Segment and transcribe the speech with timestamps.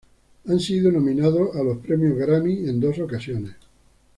[0.47, 3.51] Han sido nominados a los Premio Grammy en dos ocasiones.